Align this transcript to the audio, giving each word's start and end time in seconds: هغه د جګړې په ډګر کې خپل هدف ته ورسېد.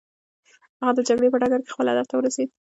هغه 0.81 0.93
د 0.97 0.99
جګړې 1.09 1.31
په 1.31 1.37
ډګر 1.41 1.59
کې 1.63 1.71
خپل 1.73 1.87
هدف 1.91 2.07
ته 2.09 2.15
ورسېد. 2.17 2.49